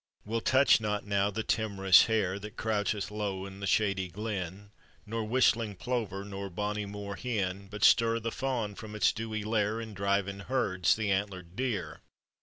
[0.25, 4.71] We'll touch not now the timorous hare, That croueheth low in the shady glen,
[5.05, 9.79] Nor whistling plover nor bonny moor hen, But stir the fawn from its dewy lair
[9.79, 12.01] And drive in herds the antlered deer."